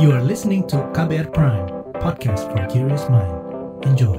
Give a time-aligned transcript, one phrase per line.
[0.00, 1.68] You are listening to KBR Prime,
[2.00, 3.36] podcast for curious mind.
[3.84, 4.16] Enjoy.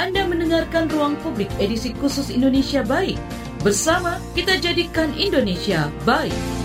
[0.00, 3.20] Anda mendengarkan Ruang Publik edisi khusus Indonesia Baik.
[3.60, 6.59] Bersama kita jadikan Indonesia baik.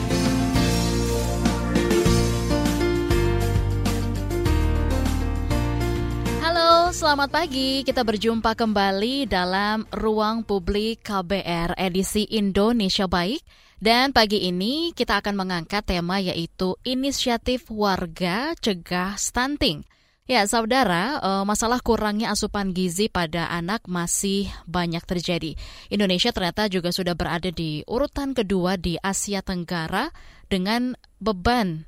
[7.05, 7.85] Selamat pagi.
[7.85, 13.45] Kita berjumpa kembali dalam Ruang Publik KBR edisi Indonesia Baik.
[13.77, 19.85] Dan pagi ini kita akan mengangkat tema yaitu Inisiatif Warga Cegah Stunting.
[20.25, 25.53] Ya, saudara, eh, masalah kurangnya asupan gizi pada anak masih banyak terjadi.
[25.93, 30.09] Indonesia ternyata juga sudah berada di urutan kedua di Asia Tenggara
[30.49, 31.85] dengan beban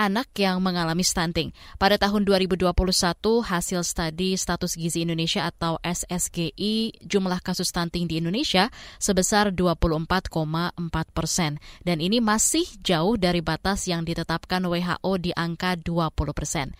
[0.00, 1.52] anak yang mengalami stunting.
[1.76, 2.72] Pada tahun 2021,
[3.44, 10.80] hasil studi status gizi Indonesia atau SSGI, jumlah kasus stunting di Indonesia sebesar 24,4
[11.12, 11.60] persen.
[11.84, 16.72] Dan ini masih jauh dari batas yang ditetapkan WHO di angka 20 persen.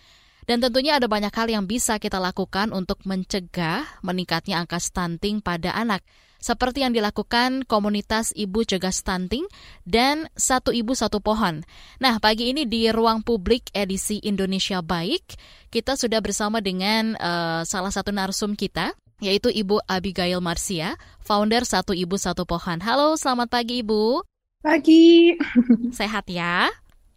[0.51, 5.71] Dan tentunya ada banyak hal yang bisa kita lakukan untuk mencegah meningkatnya angka stunting pada
[5.71, 6.03] anak.
[6.43, 9.47] Seperti yang dilakukan komunitas Ibu Cegah Stunting
[9.87, 11.63] dan Satu Ibu Satu Pohon.
[12.03, 15.39] Nah, pagi ini di Ruang Publik edisi Indonesia Baik,
[15.71, 18.91] kita sudah bersama dengan uh, salah satu narsum kita,
[19.23, 22.83] yaitu Ibu Abigail Marsia, founder Satu Ibu Satu Pohon.
[22.83, 24.19] Halo, selamat pagi Ibu.
[24.59, 25.31] Pagi.
[25.95, 26.67] Sehat ya?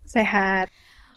[0.06, 0.70] Sehat.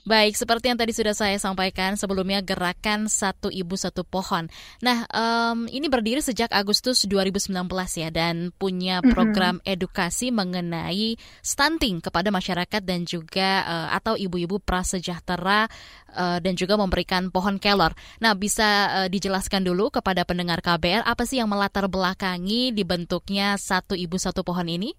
[0.08, 4.48] Baik, seperti yang tadi sudah saya sampaikan sebelumnya gerakan satu ibu satu pohon.
[4.80, 7.52] Nah, um, ini berdiri sejak Agustus 2019
[8.00, 15.68] ya dan punya program edukasi mengenai stunting kepada masyarakat dan juga uh, atau ibu-ibu prasejahtera
[16.16, 17.92] uh, dan juga memberikan pohon kelor.
[18.24, 23.92] Nah, bisa uh, dijelaskan dulu kepada pendengar KBR apa sih yang melatar belakangi dibentuknya satu
[23.92, 24.96] ibu satu pohon ini?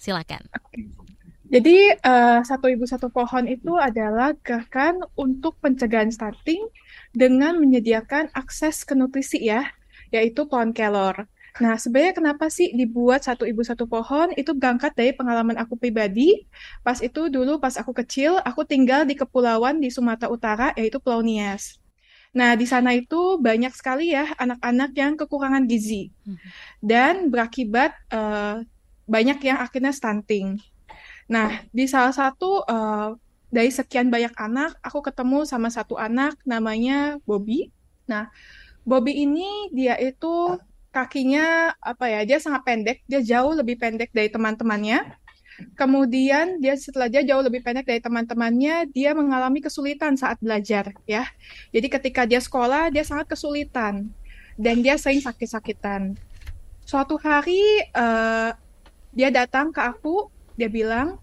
[0.00, 0.48] Silakan.
[1.46, 6.66] Jadi uh, satu ibu satu pohon itu adalah gerakan untuk pencegahan stunting
[7.14, 9.70] dengan menyediakan akses ke nutrisi ya,
[10.10, 11.30] yaitu pohon kelor.
[11.56, 14.28] Nah, sebenarnya kenapa sih dibuat satu ibu satu pohon?
[14.36, 16.44] Itu berangkat dari pengalaman aku pribadi.
[16.84, 21.24] Pas itu dulu pas aku kecil, aku tinggal di kepulauan di Sumatera Utara, yaitu Pulau
[21.24, 21.80] Nias.
[22.36, 26.12] Nah, di sana itu banyak sekali ya anak-anak yang kekurangan gizi
[26.84, 28.60] dan berakibat uh,
[29.08, 30.60] banyak yang akhirnya stunting.
[31.26, 33.18] Nah, di salah satu uh,
[33.50, 37.70] dari sekian banyak anak, aku ketemu sama satu anak namanya Bobby.
[38.06, 38.30] Nah,
[38.86, 40.58] Bobby ini dia itu
[40.94, 42.20] kakinya apa ya?
[42.22, 45.02] Dia sangat pendek, dia jauh lebih pendek dari teman-temannya.
[45.72, 51.24] Kemudian dia setelah dia jauh lebih pendek dari teman-temannya, dia mengalami kesulitan saat belajar ya.
[51.72, 54.12] Jadi ketika dia sekolah, dia sangat kesulitan
[54.60, 56.12] dan dia sering sakit-sakitan.
[56.84, 57.60] Suatu hari
[57.96, 58.52] uh,
[59.16, 61.20] dia datang ke aku, dia bilang,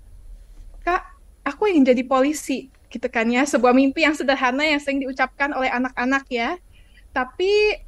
[0.85, 1.03] "Kak,
[1.43, 5.69] aku ingin jadi polisi." Gitu kan ya, sebuah mimpi yang sederhana yang sering diucapkan oleh
[5.73, 6.61] anak-anak ya.
[7.09, 7.81] Tapi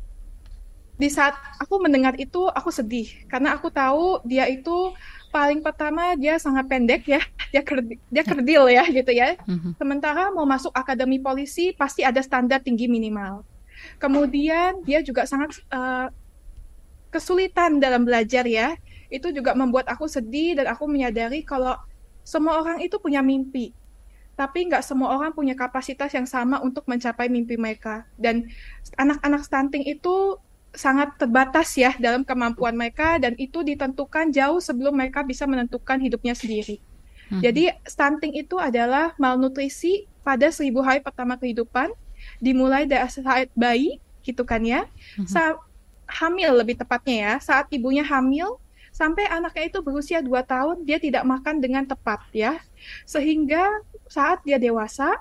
[0.95, 3.07] di saat aku mendengar itu aku sedih.
[3.29, 4.91] Karena aku tahu dia itu
[5.29, 7.19] paling pertama dia sangat pendek ya
[7.56, 9.39] dia kerdil, dia kerdil ya gitu ya.
[9.79, 13.47] Sementara mau masuk akademi polisi pasti ada standar tinggi minimal.
[13.95, 16.12] Kemudian dia juga sangat uh,
[17.12, 18.75] kesulitan dalam belajar ya
[19.16, 21.80] itu juga membuat aku sedih dan aku menyadari kalau
[22.26, 23.72] semua orang itu punya mimpi
[24.36, 28.52] tapi nggak semua orang punya kapasitas yang sama untuk mencapai mimpi mereka dan
[29.00, 30.36] anak-anak stunting itu
[30.75, 36.36] sangat terbatas ya dalam kemampuan mereka dan itu ditentukan jauh sebelum mereka bisa menentukan hidupnya
[36.36, 36.84] sendiri.
[37.31, 37.42] Hmm.
[37.42, 41.90] Jadi stunting itu adalah malnutrisi pada seribu hari pertama kehidupan,
[42.44, 44.86] dimulai dari saat bayi, gitu kan ya,
[45.18, 45.25] hmm.
[45.25, 45.58] saat
[46.06, 48.62] hamil lebih tepatnya ya, saat ibunya hamil
[48.95, 52.63] sampai anaknya itu berusia 2 tahun dia tidak makan dengan tepat ya,
[53.03, 55.19] sehingga saat dia dewasa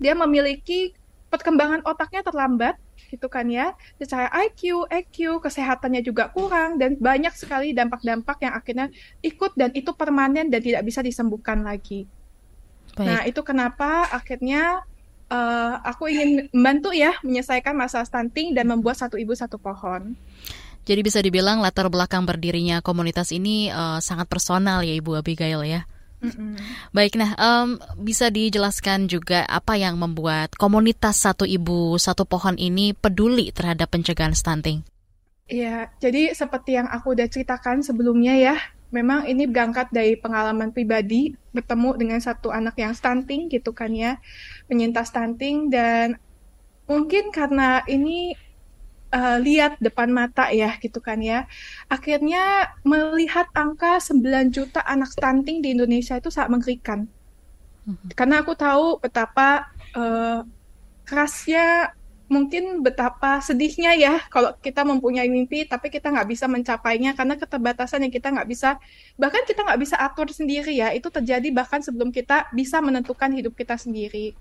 [0.00, 0.96] dia memiliki
[1.28, 2.80] perkembangan otaknya terlambat
[3.12, 8.86] gitu kan ya secara IQ, EQ, kesehatannya juga kurang dan banyak sekali dampak-dampak yang akhirnya
[9.20, 12.08] ikut dan itu permanen dan tidak bisa disembuhkan lagi.
[12.96, 13.04] Baik.
[13.04, 14.84] Nah itu kenapa akhirnya
[15.32, 20.12] uh, aku ingin membantu ya menyelesaikan masalah stunting dan membuat satu ibu satu pohon.
[20.82, 25.86] Jadi bisa dibilang latar belakang berdirinya komunitas ini uh, sangat personal ya Ibu Abigail ya.
[26.22, 26.54] Mm-mm.
[26.94, 32.94] Baik, nah um, bisa dijelaskan juga apa yang membuat komunitas satu ibu satu pohon ini
[32.94, 34.86] peduli terhadap pencegahan stunting?
[35.50, 38.54] Iya, jadi seperti yang aku udah ceritakan sebelumnya ya,
[38.94, 44.22] memang ini berangkat dari pengalaman pribadi bertemu dengan satu anak yang stunting gitu kan ya,
[44.70, 46.22] penyintas stunting dan
[46.86, 48.38] mungkin karena ini
[49.12, 51.44] uh, lihat depan mata ya gitu kan ya.
[51.86, 57.06] Akhirnya melihat angka 9 juta anak stunting di Indonesia itu sangat mengerikan.
[57.84, 58.16] Mhm.
[58.16, 60.42] Karena aku tahu betapa uh,
[61.06, 61.92] kerasnya
[62.32, 68.08] mungkin betapa sedihnya ya kalau kita mempunyai mimpi tapi kita nggak bisa mencapainya karena keterbatasan
[68.08, 68.80] yang kita nggak bisa
[69.20, 73.52] bahkan kita nggak bisa atur sendiri ya itu terjadi bahkan sebelum kita bisa menentukan hidup
[73.52, 74.32] kita sendiri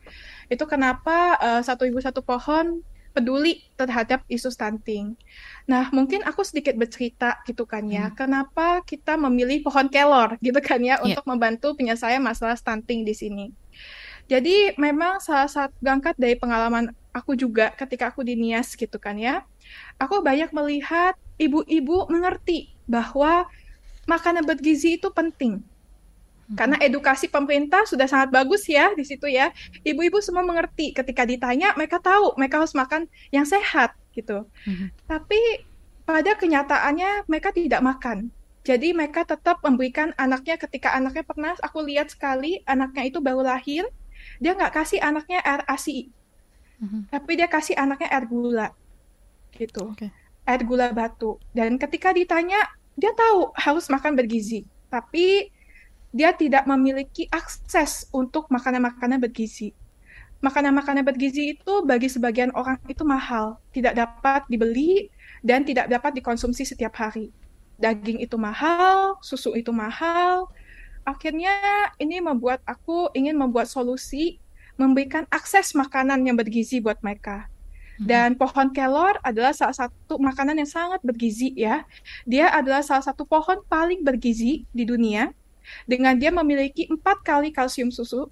[0.47, 2.79] itu kenapa uh, satu ibu satu pohon
[3.11, 5.15] peduli terhadap isu stunting.
[5.67, 8.15] Nah, mungkin aku sedikit bercerita gitu kan ya, hmm.
[8.15, 11.03] kenapa kita memilih pohon kelor gitu kan ya yeah.
[11.03, 13.45] untuk membantu penyelesaian masalah stunting di sini.
[14.31, 19.19] Jadi memang salah satu berangkat dari pengalaman aku juga ketika aku di NIAS gitu kan
[19.19, 19.43] ya,
[19.99, 23.47] aku banyak melihat ibu-ibu mengerti bahwa
[24.07, 25.63] makanan bergizi itu penting
[26.59, 29.55] karena edukasi pemerintah sudah sangat bagus ya di situ ya.
[29.87, 34.43] Ibu-ibu semua mengerti ketika ditanya mereka tahu mereka harus makan yang sehat gitu.
[34.67, 34.87] Mm-hmm.
[35.07, 35.41] Tapi
[36.03, 38.29] pada kenyataannya mereka tidak makan.
[38.61, 43.89] Jadi mereka tetap memberikan anaknya ketika anaknya pernah aku lihat sekali anaknya itu baru lahir,
[44.37, 46.13] dia nggak kasih anaknya air ASI,
[46.77, 47.01] mm-hmm.
[47.09, 48.69] tapi dia kasih anaknya air gula,
[49.57, 50.13] gitu, okay.
[50.45, 51.41] air gula batu.
[51.57, 54.61] Dan ketika ditanya dia tahu harus makan bergizi,
[54.93, 55.49] tapi
[56.11, 59.71] dia tidak memiliki akses untuk makanan-makanan bergizi.
[60.43, 65.07] Makanan-makanan bergizi itu bagi sebagian orang itu mahal, tidak dapat dibeli
[65.39, 67.31] dan tidak dapat dikonsumsi setiap hari.
[67.79, 70.51] Daging itu mahal, susu itu mahal.
[71.07, 74.37] Akhirnya ini membuat aku ingin membuat solusi
[74.77, 77.49] memberikan akses makanan yang bergizi buat mereka.
[78.01, 78.05] Hmm.
[78.09, 81.85] Dan pohon kelor adalah salah satu makanan yang sangat bergizi ya.
[82.25, 85.29] Dia adalah salah satu pohon paling bergizi di dunia
[85.85, 88.27] dengan dia memiliki empat kali kalsium susu,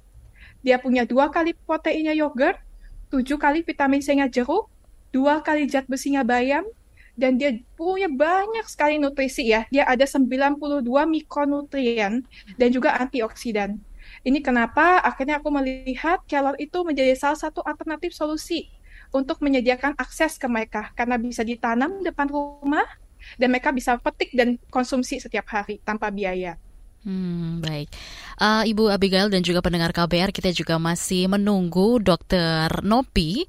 [0.60, 2.60] dia punya dua kali proteinnya yogurt,
[3.10, 4.68] tujuh kali vitamin C-nya jeruk,
[5.16, 6.68] dua kali zat besinya bayam,
[7.20, 9.68] dan dia punya banyak sekali nutrisi ya.
[9.68, 12.24] Dia ada 92 mikronutrien
[12.56, 13.76] dan juga antioksidan.
[14.24, 18.72] Ini kenapa akhirnya aku melihat kelor itu menjadi salah satu alternatif solusi
[19.12, 22.88] untuk menyediakan akses ke mereka karena bisa ditanam depan rumah
[23.36, 26.56] dan mereka bisa petik dan konsumsi setiap hari tanpa biaya.
[27.08, 27.88] Hmm, baik.
[28.36, 33.48] Uh, Ibu Abigail dan juga pendengar KBR, kita juga masih menunggu Dokter Nopi,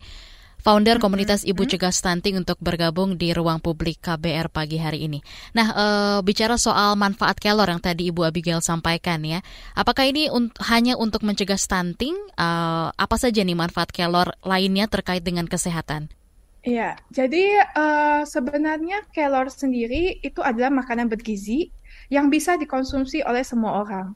[0.62, 5.19] founder komunitas Ibu Cegah Stunting untuk bergabung di ruang publik KBR pagi hari ini.
[5.56, 9.43] Nah, uh, bicara soal manfaat kelor yang tadi Ibu Abigail sampaikan ya,
[9.75, 12.14] apakah ini un hanya untuk mencegah stunting?
[12.38, 16.06] Uh, apa saja nih manfaat kelor lainnya terkait dengan kesehatan?
[16.61, 21.73] Iya, jadi uh, sebenarnya kelor sendiri itu adalah makanan bergizi
[22.11, 24.12] yang bisa dikonsumsi oleh semua orang.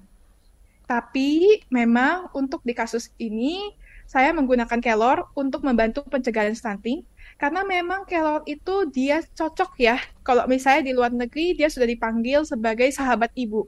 [0.84, 3.72] Tapi memang untuk di kasus ini
[4.04, 7.08] saya menggunakan kelor untuk membantu pencegahan stunting
[7.40, 12.44] karena memang kelor itu dia cocok ya kalau misalnya di luar negeri dia sudah dipanggil
[12.44, 13.64] sebagai sahabat ibu.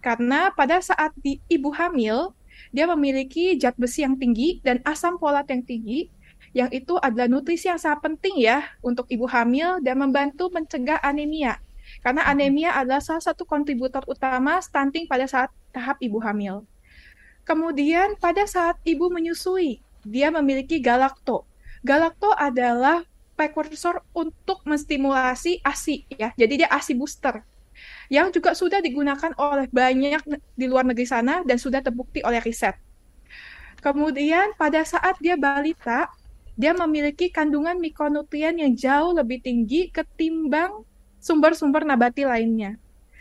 [0.00, 2.32] Karena pada saat di ibu hamil
[2.72, 6.08] dia memiliki zat besi yang tinggi dan asam folat yang tinggi
[6.50, 11.62] yang itu adalah nutrisi yang sangat penting ya untuk ibu hamil dan membantu mencegah anemia
[12.00, 16.64] karena anemia adalah salah satu kontributor utama stunting pada saat tahap ibu hamil.
[17.44, 21.44] Kemudian pada saat ibu menyusui, dia memiliki galakto.
[21.84, 23.04] Galakto adalah
[23.36, 26.36] prekursor untuk menstimulasi ASI ya.
[26.36, 27.40] Jadi dia ASI booster
[28.12, 30.20] yang juga sudah digunakan oleh banyak
[30.52, 32.76] di luar negeri sana dan sudah terbukti oleh riset.
[33.80, 36.12] Kemudian pada saat dia balita,
[36.60, 40.84] dia memiliki kandungan mikronutrien yang jauh lebih tinggi ketimbang
[41.20, 42.80] sumber-sumber nabati lainnya.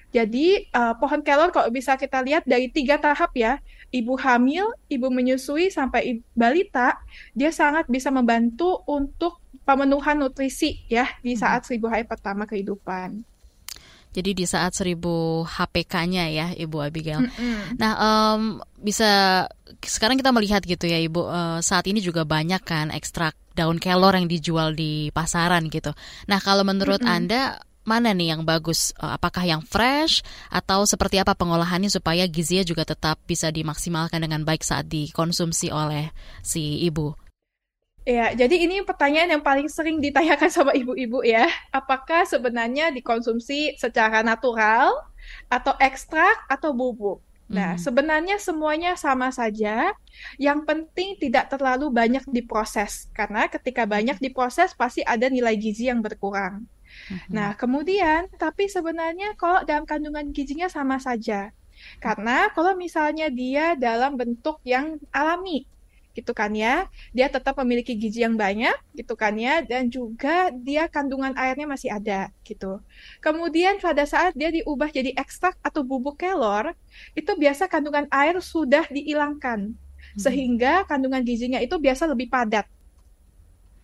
[0.10, 3.62] Jadi uh, pohon kelor kalau bisa kita lihat dari tiga tahap ya,
[3.94, 6.98] ibu hamil, ibu menyusui sampai balita,
[7.38, 9.38] dia sangat bisa membantu untuk
[9.70, 11.41] pemenuhan nutrisi ya di hmm.
[11.46, 13.22] saat seribu hari pertama kehidupan.
[14.10, 17.22] Jadi di saat seribu HPK-nya ya, Ibu Abigail.
[17.22, 17.58] Mm -hmm.
[17.77, 18.41] Nah, um,
[18.82, 19.46] bisa
[19.86, 21.22] sekarang kita melihat gitu ya, Ibu.
[21.29, 25.94] Uh, saat ini juga banyak kan ekstrak daun kelor yang dijual di pasaran gitu.
[26.25, 27.18] Nah, kalau menurut mm -hmm.
[27.22, 27.41] Anda
[27.89, 28.93] mana nih yang bagus?
[29.01, 30.22] Eh, apakah yang fresh
[30.53, 36.13] atau seperti apa pengolahannya supaya gizinya juga tetap bisa dimaksimalkan dengan baik saat dikonsumsi oleh
[36.46, 37.17] si ibu?
[38.05, 41.50] Ya, jadi ini pertanyaan yang paling sering ditanyakan sama ibu-ibu ya.
[41.74, 44.93] Apakah sebenarnya dikonsumsi secara natural
[45.50, 47.25] atau ekstrak atau bubuk?
[47.50, 47.81] Nah, hmm.
[47.81, 49.93] sebenarnya semuanya sama saja.
[50.38, 56.05] Yang penting tidak terlalu banyak diproses, karena ketika banyak diproses pasti ada nilai gizi yang
[56.05, 56.69] berkurang.
[57.08, 57.32] Mm-hmm.
[57.32, 61.56] Nah, kemudian tapi sebenarnya kalau dalam kandungan gizinya sama saja.
[62.03, 65.63] Karena kalau misalnya dia dalam bentuk yang alami,
[66.20, 66.91] gitu kan ya.
[67.15, 71.89] Dia tetap memiliki gizi yang banyak gitu kan ya dan juga dia kandungan airnya masih
[71.94, 72.84] ada gitu.
[73.24, 76.75] Kemudian pada saat dia diubah jadi ekstrak atau bubuk kelor,
[77.15, 80.20] itu biasa kandungan air sudah dihilangkan hmm.
[80.20, 82.68] sehingga kandungan gizinya itu biasa lebih padat.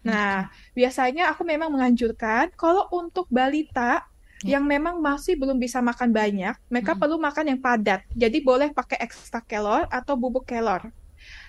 [0.05, 4.05] Nah, biasanya aku memang menganjurkan kalau untuk balita
[4.43, 4.59] Ya.
[4.59, 7.01] yang memang masih belum bisa makan banyak, mereka hmm.
[7.01, 8.03] perlu makan yang padat.
[8.13, 10.91] Jadi boleh pakai ekstrak kelor atau bubuk kelor.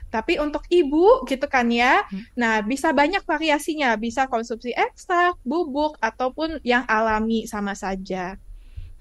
[0.09, 2.39] Tapi untuk ibu gitu kan ya, hmm.
[2.39, 8.39] nah bisa banyak variasinya, bisa konsumsi ekstrak, bubuk ataupun yang alami sama saja.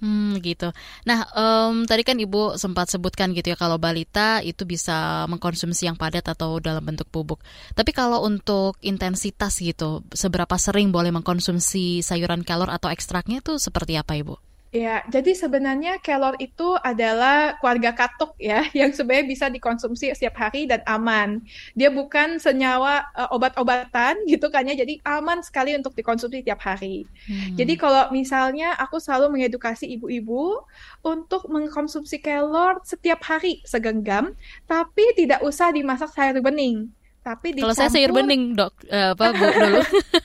[0.03, 0.75] Hmm, gitu.
[1.07, 5.95] Nah, um, tadi kan Ibu sempat sebutkan gitu ya kalau balita itu bisa mengkonsumsi yang
[5.95, 7.39] padat atau dalam bentuk bubuk.
[7.71, 13.95] Tapi kalau untuk intensitas gitu, seberapa sering boleh mengkonsumsi sayuran kelor atau ekstraknya itu seperti
[13.95, 14.35] apa Ibu?
[14.75, 20.67] Ya, jadi sebenarnya kelor itu adalah keluarga katuk ya, yang sebenarnya bisa dikonsumsi setiap hari
[20.67, 21.39] dan aman.
[21.79, 27.08] Dia bukan senyawa uh, obat-obatan gitu kan ya, jadi aman sekali untuk dikonsumsi setiap hari.
[27.24, 27.55] Hmm.
[27.55, 30.67] Jadi kalau misalnya aku selalu mengedukasi ibu-ibu
[31.08, 34.36] untuk mengkonsumsi kelor setiap hari segenggam,
[34.67, 36.91] tapi tidak usah dimasak sayur bening
[37.25, 37.74] tapi dicampur...
[37.74, 39.82] Kalau saya sayur bening, Dok, uh, apa Bu dulu.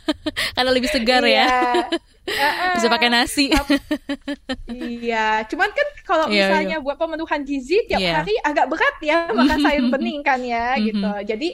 [0.54, 1.48] Karena lebih segar ya.
[2.30, 3.50] Uh, Bisa pakai nasi.
[4.70, 6.84] iya, cuman kan kalau iya, misalnya iya.
[6.84, 8.22] buat pemenuhan gizi tiap yeah.
[8.22, 10.86] hari agak berat ya makan sayur bening kan ya mm-hmm.
[10.94, 11.10] gitu.
[11.26, 11.48] Jadi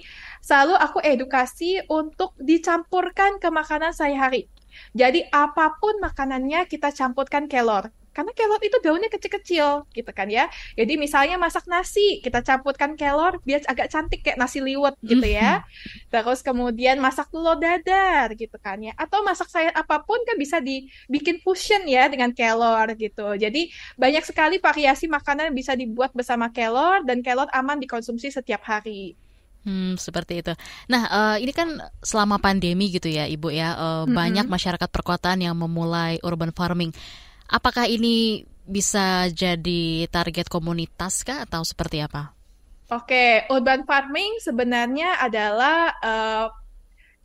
[0.45, 4.53] selalu aku edukasi untuk dicampurkan ke makanan sehari-hari.
[4.93, 10.49] Jadi apa pun makanannya kita campurkan kelor karena kelor itu daunnya kecil-kecil gitu kan ya.
[10.73, 15.61] Jadi misalnya masak nasi, kita campurkan kelor biar agak cantik kayak nasi liwet gitu ya.
[15.61, 16.09] Mm-hmm.
[16.09, 18.97] Terus kemudian masak telur dadar gitu kan ya.
[18.97, 23.37] Atau masak sayur apa pun kan bisa dibikin fusion ya dengan kelor gitu.
[23.37, 23.69] Jadi
[24.01, 29.13] banyak sekali variasi makanan yang bisa dibuat bersama kelor dan kelor aman dikonsumsi setiap hari.
[29.67, 30.55] Hmm, seperti itu.
[30.87, 34.15] Nah, uh, ini kan selama pandemi gitu ya, Ibu ya, uh, mm-hmm.
[34.15, 36.95] banyak masyarakat perkotaan yang memulai urban farming.
[37.47, 42.35] Apakah ini bisa jadi target komunitas kah atau seperti apa?
[42.87, 46.47] Oke, urban farming sebenarnya adalah uh,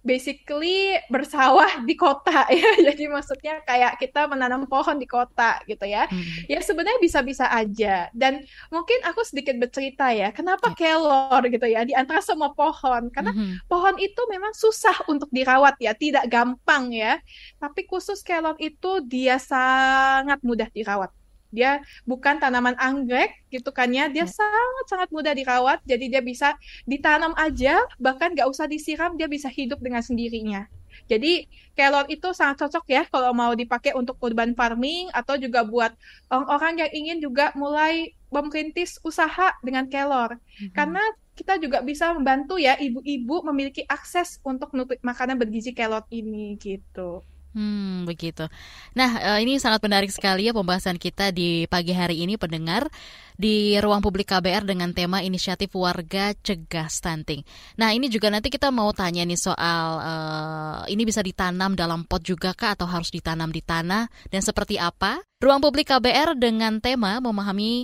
[0.01, 2.70] basically bersawah di kota ya.
[2.91, 6.10] Jadi maksudnya kayak kita menanam pohon di kota gitu ya.
[6.10, 6.50] Hmm.
[6.50, 8.10] Ya sebenarnya bisa-bisa aja.
[8.12, 8.41] Dan
[8.74, 10.77] mungkin aku sedikit bercerita ya, kenapa ya.
[10.77, 13.13] kelor gitu ya di antara semua pohon.
[13.13, 13.70] Karena hmm.
[13.70, 17.22] pohon itu memang susah untuk dirawat ya, tidak gampang ya.
[17.62, 21.13] Tapi khusus kelor itu dia sangat mudah dirawat.
[21.51, 26.55] Dia bukan tanaman anggrek gitu kan ya, dia sangat-sangat mudah dirawat, jadi dia bisa
[26.88, 30.65] ditanam aja, bahkan nggak usah disiram, dia bisa hidup dengan sendirinya.
[31.08, 35.91] Jadi kelor itu sangat cocok ya kalau mau dipakai untuk urban farming atau juga buat
[36.27, 40.39] orang-orang yang ingin juga mulai merintis usaha dengan kelor.
[40.39, 40.72] Mm-hmm.
[40.75, 41.03] Karena
[41.36, 47.24] kita juga bisa membantu ya ibu-ibu memiliki akses untuk makanan bergizi kelor ini gitu.
[47.51, 48.48] Hmm, begitu.
[48.96, 52.88] Nah, eh, ini sangat menarik sekali ya pembahasan kita di pagi hari ini pendengar
[53.36, 57.43] di ruang publik KBR dengan tema inisiatif warga cegah stunting.
[57.75, 62.24] Nah, ini juga nanti kita mau tanya nih soal uh, ini bisa ditanam dalam pot
[62.24, 65.20] juga kah atau harus ditanam di tanah dan seperti apa?
[65.43, 67.84] Ruang publik KBR dengan tema memahami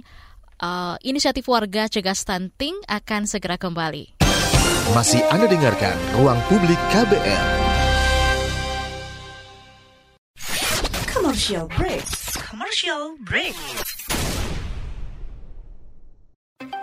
[0.63, 4.15] uh, inisiatif warga cegah stunting akan segera kembali.
[4.95, 7.66] Masih Anda dengarkan Ruang Publik KBR.
[11.27, 12.05] Commercial break.
[12.36, 13.53] Commercial break.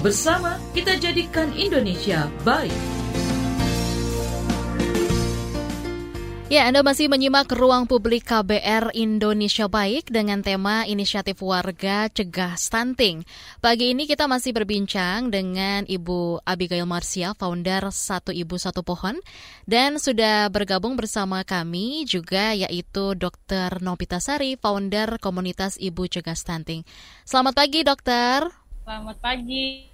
[0.00, 2.72] Bersama kita jadikan Indonesia baik.
[6.48, 13.28] Ya, Anda masih menyimak ruang publik KBR Indonesia Baik dengan tema Inisiatif Warga Cegah Stunting.
[13.60, 19.20] Pagi ini kita masih berbincang dengan Ibu Abigail Marsia, founder Satu Ibu Satu Pohon.
[19.68, 23.84] Dan sudah bergabung bersama kami juga yaitu Dr.
[23.84, 26.88] Nopita Sari, founder komunitas Ibu Cegah Stunting.
[27.28, 28.48] Selamat pagi, dokter.
[28.80, 29.89] Selamat pagi.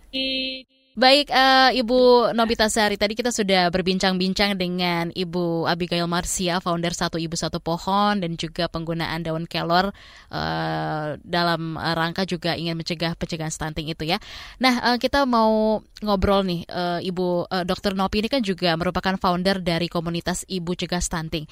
[0.96, 7.20] Baik, uh, Ibu Nobita Sari, tadi kita sudah berbincang-bincang dengan Ibu Abigail Marsia, founder Satu
[7.20, 9.92] Ibu Satu Pohon, dan juga penggunaan daun kelor
[10.32, 14.16] uh, dalam rangka juga ingin mencegah pencegahan stunting itu ya.
[14.56, 17.92] Nah, uh, kita mau ngobrol nih, uh, Ibu uh, Dr.
[17.92, 21.44] Nopi ini kan juga merupakan founder dari komunitas Ibu Cegah Stunting.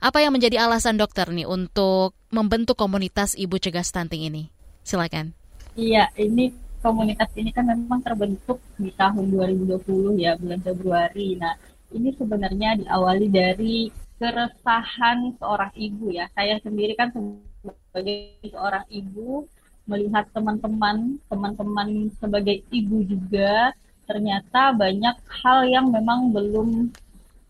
[0.00, 4.48] Apa yang menjadi alasan dokter nih untuk membentuk komunitas Ibu Cegah Stunting ini?
[4.80, 5.36] Silakan.
[5.76, 11.34] Iya, ini komunitas ini kan memang terbentuk di tahun 2020 ya bulan Februari.
[11.38, 11.54] Nah
[11.92, 13.76] ini sebenarnya diawali dari
[14.18, 16.26] keresahan seorang ibu ya.
[16.34, 19.46] Saya sendiri kan sebagai seorang ibu
[19.88, 23.72] melihat teman-teman, teman-teman sebagai ibu juga
[24.04, 26.92] ternyata banyak hal yang memang belum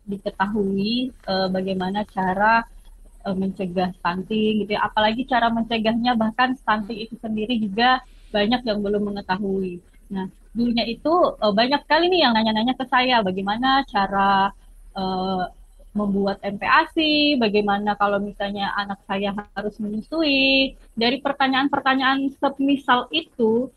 [0.07, 2.63] diketahui e, bagaimana cara
[3.27, 4.87] e, mencegah stunting gitu ya.
[4.87, 9.81] Apalagi cara mencegahnya bahkan stunting itu sendiri juga banyak yang belum mengetahui.
[10.09, 14.53] Nah, dulunya itu uh, banyak sekali nih yang nanya-nanya ke saya bagaimana cara
[14.97, 15.45] uh,
[15.97, 20.79] membuat MPASI, bagaimana kalau misalnya anak saya harus menyusui.
[20.95, 23.73] Dari pertanyaan-pertanyaan semisal itu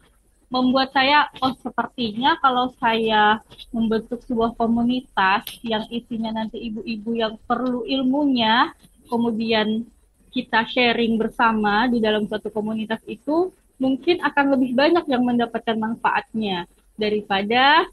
[0.52, 3.40] membuat saya oh sepertinya kalau saya
[3.72, 8.76] membentuk sebuah komunitas yang isinya nanti ibu-ibu yang perlu ilmunya,
[9.08, 9.88] kemudian
[10.32, 16.70] kita sharing bersama di dalam suatu komunitas itu mungkin akan lebih banyak yang mendapatkan manfaatnya
[16.94, 17.90] daripada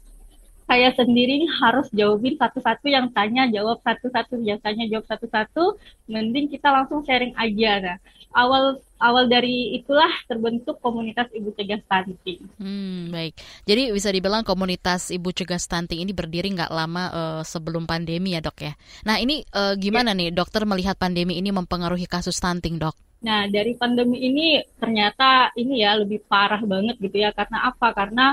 [0.69, 6.69] saya sendiri harus jawabin satu-satu yang tanya jawab satu-satu yang tanya jawab satu-satu mending kita
[6.69, 7.97] langsung sharing aja nah
[8.37, 12.45] awal awal dari itulah terbentuk komunitas ibu cegah stunting.
[12.61, 13.33] Hmm, baik.
[13.65, 18.41] Jadi bisa dibilang komunitas ibu cegah stunting ini berdiri nggak lama uh, sebelum pandemi ya
[18.43, 18.73] dok ya.
[19.07, 20.17] Nah ini uh, gimana ya.
[20.21, 22.93] nih dokter melihat pandemi ini mempengaruhi kasus stunting dok?
[23.19, 27.35] Nah, dari pandemi ini ternyata ini ya lebih parah banget gitu ya.
[27.35, 27.91] Karena apa?
[27.91, 28.25] Karena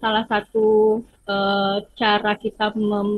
[0.00, 1.36] salah satu e,
[1.94, 2.72] cara kita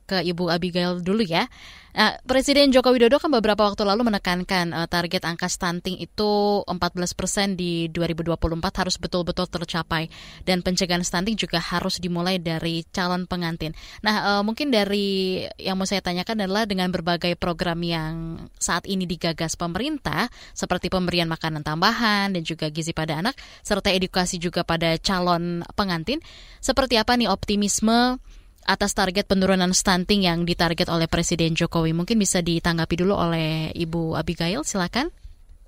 [0.09, 1.45] ke Ibu Abigail dulu ya.
[1.89, 6.71] Nah, Presiden Joko Widodo kan beberapa waktu lalu menekankan uh, target angka stunting itu 14
[7.17, 10.05] persen di 2024 harus betul-betul tercapai
[10.45, 13.73] dan pencegahan stunting juga harus dimulai dari calon pengantin.
[14.05, 19.09] Nah, uh, mungkin dari yang mau saya tanyakan adalah dengan berbagai program yang saat ini
[19.09, 23.33] digagas pemerintah seperti pemberian makanan tambahan dan juga gizi pada anak
[23.65, 26.21] serta edukasi juga pada calon pengantin,
[26.61, 28.21] seperti apa nih optimisme
[28.65, 31.95] atas target penurunan stunting yang ditarget oleh Presiden Jokowi.
[31.95, 35.13] Mungkin bisa ditanggapi dulu oleh Ibu Abigail, silakan.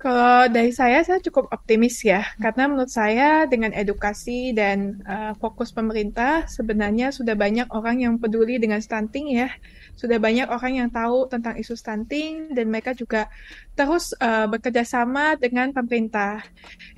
[0.02, 5.70] Kalau dari saya, saya cukup optimis ya, karena menurut saya dengan edukasi dan uh, fokus
[5.70, 9.46] pemerintah sebenarnya sudah banyak orang yang peduli dengan stunting ya,
[9.94, 13.30] sudah banyak orang yang tahu tentang isu stunting dan mereka juga
[13.78, 16.42] terus uh, bekerja sama dengan pemerintah.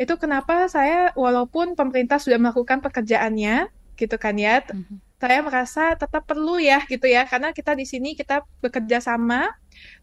[0.00, 3.68] Itu kenapa saya walaupun pemerintah sudah melakukan pekerjaannya,
[4.00, 7.88] gitu kan ya, mm -hmm saya merasa tetap perlu ya gitu ya karena kita di
[7.88, 9.48] sini kita bekerja sama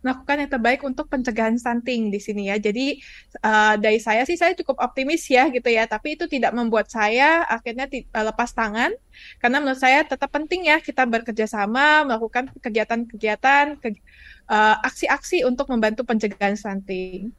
[0.01, 2.57] melakukan yang terbaik untuk pencegahan stunting di sini ya.
[2.57, 2.97] Jadi
[3.45, 7.45] uh, dari saya sih saya cukup optimis ya gitu ya, tapi itu tidak membuat saya
[7.45, 8.91] akhirnya uh, lepas tangan
[9.38, 14.01] karena menurut saya tetap penting ya kita bekerja sama melakukan kegiatan-kegiatan ke,
[14.49, 17.29] uh, aksi-aksi untuk membantu pencegahan stunting.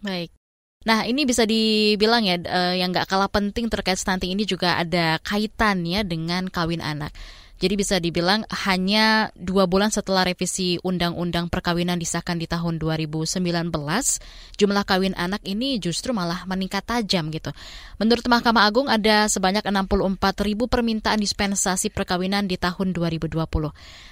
[0.00, 0.32] Baik.
[0.86, 5.18] Nah, ini bisa dibilang ya uh, yang nggak kalah penting terkait stunting ini juga ada
[5.26, 7.10] kaitannya dengan kawin anak.
[7.56, 13.40] Jadi bisa dibilang hanya dua bulan setelah revisi Undang-Undang Perkawinan disahkan di tahun 2019,
[14.60, 17.48] jumlah kawin anak ini justru malah meningkat tajam gitu.
[17.96, 23.40] Menurut Mahkamah Agung ada sebanyak 64 ribu permintaan dispensasi perkawinan di tahun 2020.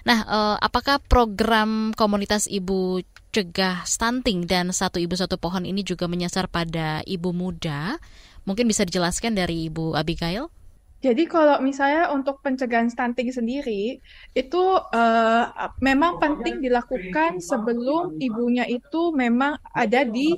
[0.08, 6.06] Nah, eh, apakah program komunitas ibu cegah stunting dan satu ibu satu pohon ini juga
[6.06, 7.98] menyasar pada ibu muda?
[8.46, 10.52] Mungkin bisa dijelaskan dari Ibu Abigail?
[11.04, 14.00] Jadi kalau misalnya untuk pencegahan stunting sendiri
[14.32, 15.44] itu uh,
[15.84, 20.32] memang penting dilakukan sebelum ibunya itu memang ada di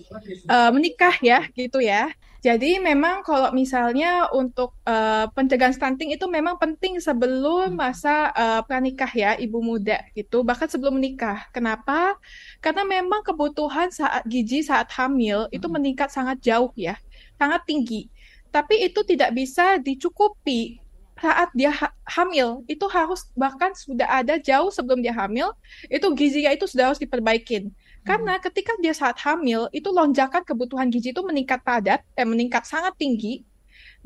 [0.50, 2.11] uh, menikah ya gitu ya.
[2.46, 9.11] Jadi memang kalau misalnya untuk uh, pencegahan stunting itu memang penting sebelum masa uh, pranikah
[9.11, 10.46] ya ibu muda gitu.
[10.46, 11.50] Bahkan sebelum menikah.
[11.50, 12.14] Kenapa?
[12.62, 16.94] Karena memang kebutuhan saat gizi saat hamil itu meningkat sangat jauh ya,
[17.35, 18.06] sangat tinggi.
[18.54, 20.78] Tapi itu tidak bisa dicukupi
[21.18, 22.62] saat dia ha hamil.
[22.70, 25.50] Itu harus bahkan sudah ada jauh sebelum dia hamil
[25.90, 27.74] itu gizinya itu sudah harus diperbaikin
[28.07, 28.42] karena hmm.
[28.47, 33.42] ketika dia saat hamil itu lonjakan kebutuhan gizi itu meningkat padat eh meningkat sangat tinggi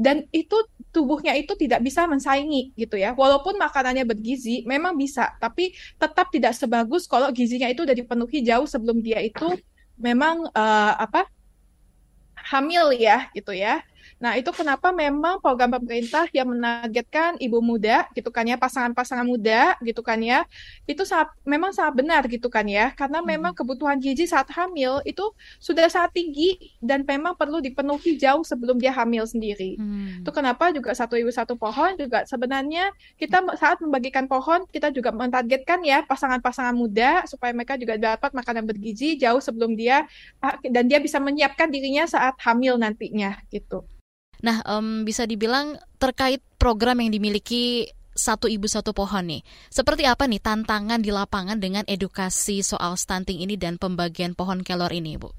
[0.01, 0.57] dan itu
[0.91, 6.57] tubuhnya itu tidak bisa mensaingi gitu ya walaupun makanannya bergizi memang bisa tapi tetap tidak
[6.57, 9.61] sebagus kalau gizinya itu sudah dipenuhi jauh sebelum dia itu
[10.01, 11.29] memang uh, apa
[12.41, 13.85] hamil ya gitu ya
[14.21, 19.81] Nah, itu kenapa memang program pemerintah yang menargetkan ibu muda gitu kan ya, pasangan-pasangan muda
[19.81, 20.45] gitu kan ya,
[20.85, 23.29] itu sangat, memang sangat benar gitu kan ya, karena hmm.
[23.33, 25.25] memang kebutuhan gizi saat hamil itu
[25.57, 29.81] sudah sangat tinggi dan memang perlu dipenuhi jauh sebelum dia hamil sendiri.
[29.81, 30.21] Hmm.
[30.21, 35.17] Itu kenapa juga satu ibu satu pohon juga sebenarnya kita saat membagikan pohon kita juga
[35.17, 40.05] mentargetkan ya pasangan-pasangan muda supaya mereka juga dapat makanan bergizi jauh sebelum dia
[40.45, 43.81] ah, dan dia bisa menyiapkan dirinya saat hamil nantinya gitu.
[44.41, 49.43] Nah, um, bisa dibilang terkait program yang dimiliki satu ibu satu pohon nih.
[49.73, 54.93] Seperti apa nih tantangan di lapangan dengan edukasi soal stunting ini dan pembagian pohon kelor
[54.93, 55.33] ini, Bu?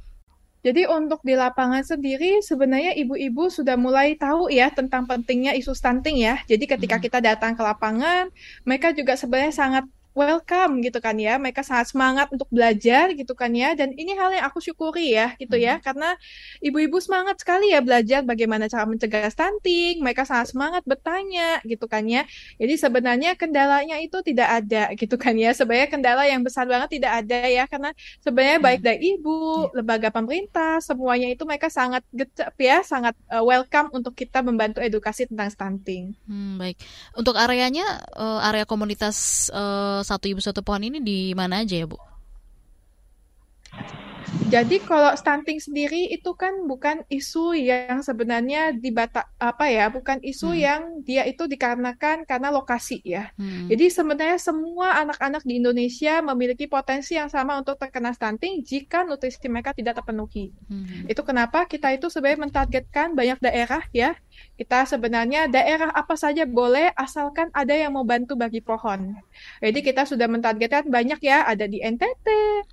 [0.61, 6.21] Jadi untuk di lapangan sendiri sebenarnya ibu-ibu sudah mulai tahu ya tentang pentingnya isu stunting
[6.21, 6.37] ya.
[6.45, 7.03] Jadi ketika hmm.
[7.09, 8.29] kita datang ke lapangan,
[8.61, 11.39] mereka juga sebenarnya sangat welcome gitu kan ya.
[11.39, 13.73] Mereka sangat semangat untuk belajar gitu kan ya.
[13.73, 15.79] Dan ini hal yang aku syukuri ya gitu ya.
[15.79, 15.83] Hmm.
[15.83, 16.09] karena
[16.59, 20.03] ibu-ibu semangat sekali ya belajar bagaimana cara mencegah stunting.
[20.03, 22.27] Mereka sangat semangat bertanya gitu kan ya.
[22.59, 25.55] Jadi sebenarnya kendalanya itu tidak ada gitu kan ya.
[25.55, 27.63] Sebenarnya kendala yang besar banget tidak ada ya.
[27.65, 28.67] Karena sebenarnya hmm.
[28.67, 29.37] baik dari ibu
[29.71, 32.83] lembaga pemerintah semuanya itu mereka sangat gecep ya.
[32.83, 36.13] Sangat uh, welcome untuk kita membantu edukasi tentang stunting.
[36.27, 36.77] Hmm, baik.
[37.15, 41.87] Untuk areanya uh, area komunitas uh, satu ibu satu pohon ini di mana aja ya
[41.87, 41.97] Bu?
[44.51, 50.51] Jadi kalau stunting sendiri itu kan bukan isu yang sebenarnya dibata apa ya, bukan isu
[50.51, 50.59] hmm.
[50.59, 53.31] yang dia itu dikarenakan karena lokasi ya.
[53.39, 53.71] Hmm.
[53.71, 59.39] Jadi sebenarnya semua anak-anak di Indonesia memiliki potensi yang sama untuk terkena stunting jika nutrisi
[59.47, 60.51] mereka tidak terpenuhi.
[60.67, 61.07] Hmm.
[61.07, 64.19] Itu kenapa kita itu sebenarnya mentargetkan banyak daerah ya.
[64.59, 69.15] Kita sebenarnya daerah apa saja boleh asalkan ada yang mau bantu bagi pohon.
[69.63, 72.27] Jadi kita sudah mentargetkan banyak ya, ada di NTT,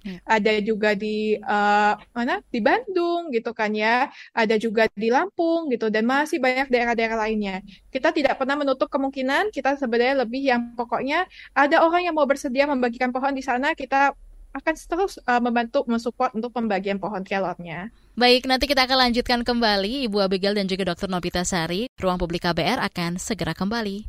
[0.06, 0.18] hmm.
[0.26, 5.88] ada juga di uh, mana di Bandung gitu kan ya, ada juga di Lampung gitu
[5.88, 7.62] dan masih banyak daerah-daerah lainnya.
[7.90, 12.66] Kita tidak pernah menutup kemungkinan kita sebenarnya lebih yang pokoknya ada orang yang mau bersedia
[12.66, 14.14] membagikan pohon di sana kita
[14.58, 17.92] akan terus uh, membantu mensupport untuk pembagian pohon kelotnya.
[18.18, 21.06] Baik, nanti kita akan lanjutkan kembali Ibu Abigail dan juga Dr.
[21.06, 21.86] Novita Sari.
[22.00, 24.08] Ruang Publik KBR akan segera kembali.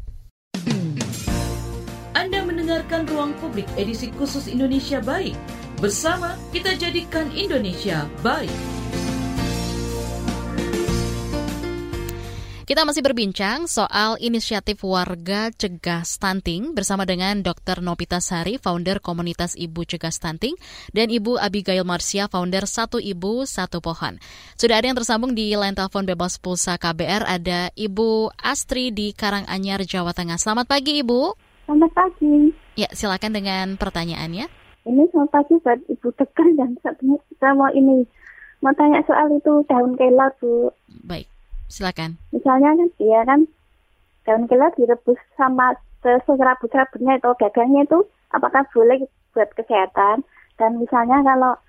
[2.18, 5.38] Anda mendengarkan Ruang Publik edisi khusus Indonesia Baik.
[5.80, 8.52] Bersama kita jadikan Indonesia baik.
[12.68, 17.80] Kita masih berbincang soal inisiatif warga cegah stunting bersama dengan Dr.
[17.80, 20.60] Nopita Sari, founder komunitas Ibu Cegah Stunting,
[20.92, 24.20] dan Ibu Abigail Marsia, founder Satu Ibu Satu Pohon.
[24.60, 29.88] Sudah ada yang tersambung di line telepon bebas pulsa KBR, ada Ibu Astri di Karanganyar,
[29.88, 30.36] Jawa Tengah.
[30.36, 31.40] Selamat pagi, Ibu.
[31.72, 32.52] Selamat pagi.
[32.76, 34.59] Ya, silakan dengan pertanyaannya.
[34.88, 38.08] Ini selamat pagi buat Ibu Tegar dan saya mau ini
[38.64, 40.72] mau tanya soal itu daun kelor Bu.
[41.04, 41.28] Baik,
[41.68, 42.16] silakan.
[42.32, 43.42] Misalnya kan dia kan
[44.24, 48.00] daun kelor direbus sama serabut-serabutnya itu gagangnya itu
[48.32, 49.04] apakah boleh
[49.36, 50.24] buat kesehatan?
[50.56, 51.60] Dan misalnya kalau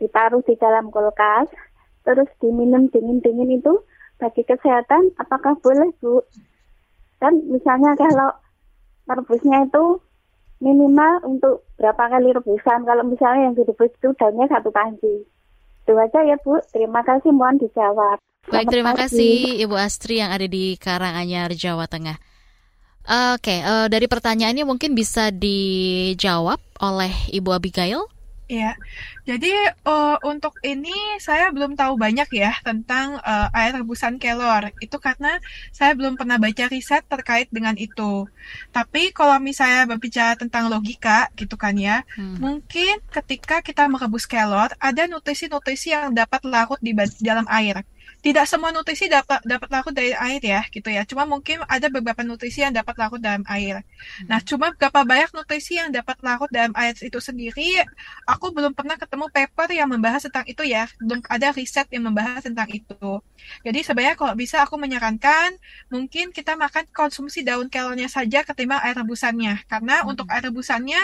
[0.00, 1.52] ditaruh di dalam kulkas
[2.08, 3.76] terus diminum dingin-dingin itu
[4.16, 6.24] bagi kesehatan apakah boleh Bu?
[7.20, 8.30] Dan misalnya kalau
[9.04, 10.00] merebusnya itu
[10.58, 12.84] minimal untuk berapa kali rebusan.
[12.86, 15.24] Kalau misalnya yang direbus itu daunnya satu panci.
[15.86, 16.60] Itu aja ya Bu.
[16.74, 18.18] Terima kasih mohon dijawab.
[18.48, 22.16] Baik, terima kasih Ibu Astri yang ada di Karanganyar, Jawa Tengah.
[23.08, 28.04] Oke, uh, dari pertanyaannya mungkin bisa dijawab oleh Ibu Abigail.
[28.48, 28.80] Iya,
[29.28, 34.72] jadi uh, untuk ini saya belum tahu banyak ya tentang uh, air rebusan kelor.
[34.80, 35.36] Itu karena
[35.68, 38.24] saya belum pernah baca riset terkait dengan itu.
[38.72, 42.40] Tapi kalau misalnya berbicara tentang logika gitu kan ya, hmm.
[42.40, 47.84] mungkin ketika kita merebus kelor ada nutrisi-nutrisi yang dapat larut di dalam air
[48.18, 51.06] tidak semua nutrisi dapat dapat larut dari air ya gitu ya.
[51.06, 53.86] Cuma mungkin ada beberapa nutrisi yang dapat larut dalam air.
[54.26, 57.86] Nah, cuma berapa banyak nutrisi yang dapat larut dalam air itu sendiri,
[58.26, 60.90] aku belum pernah ketemu paper yang membahas tentang itu ya.
[60.98, 63.22] Belum ada riset yang membahas tentang itu.
[63.62, 65.54] Jadi sebenarnya kalau bisa aku menyarankan
[65.94, 69.62] mungkin kita makan konsumsi daun kelornya saja ketimbang air rebusannya.
[69.70, 70.10] Karena hmm.
[70.10, 71.00] untuk air rebusannya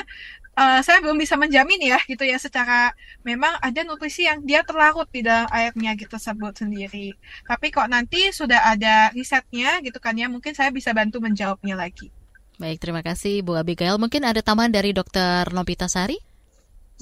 [0.55, 2.95] uh, saya belum bisa menjamin ya gitu ya secara
[3.27, 7.15] memang ada nutrisi yang dia terlarut di dalam airnya gitu tersebut sendiri.
[7.47, 12.11] Tapi kok nanti sudah ada risetnya gitu kan ya mungkin saya bisa bantu menjawabnya lagi.
[12.55, 13.99] Baik, terima kasih Bu Abigail.
[13.99, 16.15] Mungkin ada tambahan dari Dokter Nobita Sari?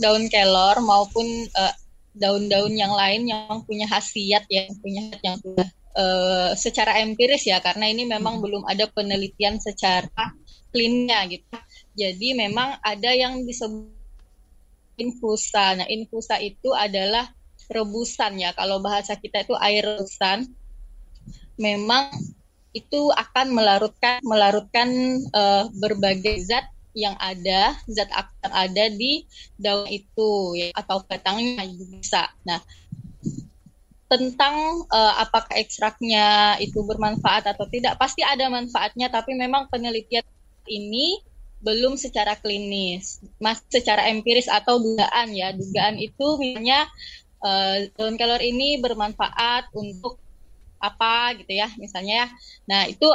[0.01, 1.75] Daun kelor maupun uh,
[2.17, 7.61] daun-daun yang lain yang punya khasiat ya, yang punya yang sudah uh, secara empiris ya
[7.61, 8.45] karena ini memang hmm.
[8.45, 10.33] belum ada penelitian secara
[10.73, 11.53] klinnya gitu
[11.93, 13.93] jadi memang ada yang disebut
[14.97, 15.77] infusa.
[15.77, 17.33] Nah, infusa itu adalah
[17.69, 18.53] rebusan ya.
[18.53, 20.49] Kalau bahasa kita itu air rebusan.
[21.61, 22.11] Memang
[22.73, 24.89] itu akan melarutkan melarutkan
[25.37, 29.25] uh, berbagai zat yang ada, zat aktif ada di
[29.57, 32.33] daun itu ya, atau batangnya bisa.
[32.45, 32.61] Nah,
[34.09, 40.25] tentang uh, apakah ekstraknya itu bermanfaat atau tidak, pasti ada manfaatnya, tapi memang penelitian
[40.69, 41.21] ini
[41.63, 45.55] belum secara klinis, mas secara empiris atau dugaan ya.
[45.55, 46.91] Dugaan itu misalnya
[47.41, 50.19] uh, daun kelor ini bermanfaat untuk
[50.83, 52.27] apa gitu ya, misalnya.
[52.27, 52.29] Ya.
[52.67, 53.07] Nah itu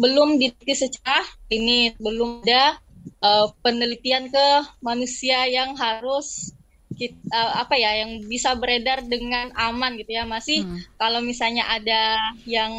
[0.00, 2.80] belum diteliti secara klinis, belum ada
[3.20, 4.46] uh, penelitian ke
[4.80, 6.56] manusia yang harus
[6.92, 10.96] kita, uh, apa ya yang bisa beredar dengan aman gitu ya masih hmm.
[11.00, 12.72] kalau misalnya ada yang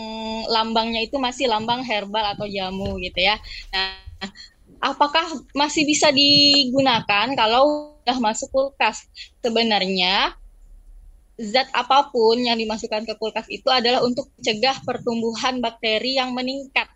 [0.48, 3.36] lambangnya itu masih lambang herbal atau jamu gitu ya
[3.74, 3.98] nah
[4.84, 5.24] apakah
[5.56, 9.08] masih bisa digunakan kalau sudah masuk kulkas?
[9.40, 10.36] Sebenarnya
[11.40, 16.92] zat apa pun yang dimasukkan ke kulkas itu adalah untuk mencegah pertumbuhan bakteri yang meningkat.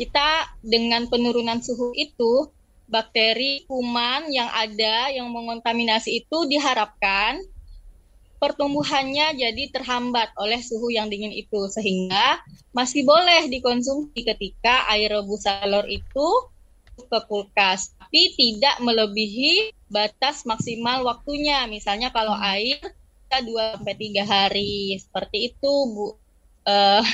[0.00, 2.48] Kita dengan penurunan suhu itu,
[2.88, 7.44] bakteri kuman yang ada yang mengontaminasi itu diharapkan
[8.38, 12.38] pertumbuhannya jadi terhambat oleh suhu yang dingin itu sehingga
[12.70, 16.26] masih boleh dikonsumsi ketika air rebusan telur itu
[17.06, 21.64] ke kulkas, tapi tidak melebihi batas maksimal waktunya.
[21.70, 22.50] Misalnya kalau hmm.
[22.54, 22.78] air
[23.28, 24.74] bisa 2 sampai 3 hari.
[24.96, 26.16] Seperti itu, Bu.
[26.68, 27.04] Uh,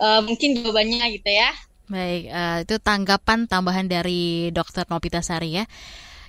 [0.00, 1.52] uh, mungkin jawabannya gitu ya.
[1.92, 5.64] Baik, uh, itu tanggapan tambahan dari Dokter Nopita Sari ya.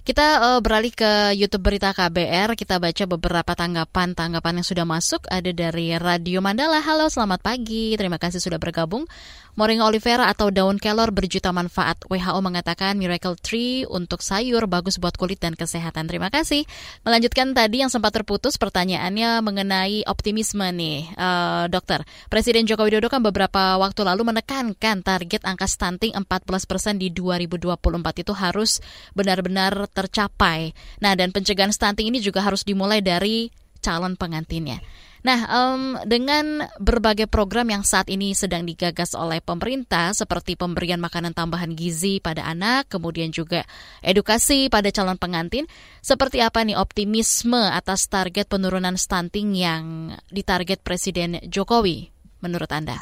[0.04, 2.60] Kita uh, beralih ke YouTube Berita KBR.
[2.60, 5.24] Kita baca beberapa tanggapan-tanggapan yang sudah masuk.
[5.32, 6.84] Ada dari Radio Mandala.
[6.84, 7.96] Halo, selamat pagi.
[7.96, 9.08] Terima kasih sudah bergabung.
[9.54, 12.02] Moringa olivera atau daun kelor berjuta manfaat.
[12.10, 16.10] WHO mengatakan miracle tree untuk sayur bagus buat kulit dan kesehatan.
[16.10, 16.66] Terima kasih.
[17.06, 22.02] Melanjutkan tadi yang sempat terputus pertanyaannya mengenai optimisme nih, uh, dokter.
[22.34, 28.34] Presiden Joko Widodo kan beberapa waktu lalu menekankan target angka stunting 14% di 2024 itu
[28.34, 28.82] harus
[29.14, 30.74] benar-benar tercapai.
[30.98, 33.54] Nah, dan pencegahan stunting ini juga harus dimulai dari
[33.86, 34.82] calon pengantinnya.
[35.24, 41.32] Nah, um, dengan berbagai program yang saat ini sedang digagas oleh pemerintah, seperti pemberian makanan
[41.32, 43.64] tambahan gizi pada anak, kemudian juga
[44.04, 45.64] edukasi pada calon pengantin,
[46.04, 52.12] seperti apa nih optimisme atas target penurunan stunting yang ditarget Presiden Jokowi
[52.44, 53.00] menurut Anda?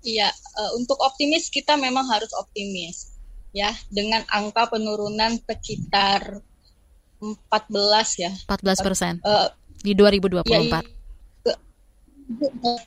[0.00, 3.12] Iya, uh, untuk optimis kita memang harus optimis,
[3.52, 6.40] ya, dengan angka penurunan sekitar
[7.20, 8.32] 14 ya.
[8.48, 9.12] 14 persen.
[9.20, 9.52] Uh,
[9.84, 10.48] di 2024.
[10.48, 11.01] Ya,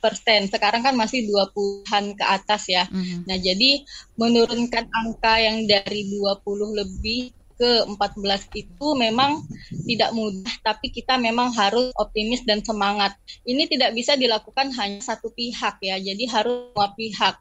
[0.00, 2.84] persen sekarang kan masih 20-an ke atas ya.
[2.88, 3.18] Mm-hmm.
[3.28, 3.70] Nah, jadi
[4.16, 9.40] menurunkan angka yang dari 20 lebih ke 14 itu memang
[9.88, 13.16] tidak mudah, tapi kita memang harus optimis dan semangat.
[13.48, 17.40] Ini tidak bisa dilakukan hanya satu pihak ya, jadi harus semua pihak,